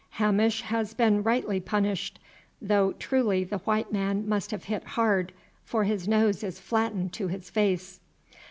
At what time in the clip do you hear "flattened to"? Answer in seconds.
6.59-7.27